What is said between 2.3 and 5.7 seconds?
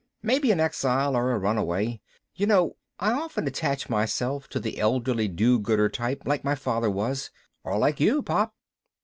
You know, I often attach myself to the elderly do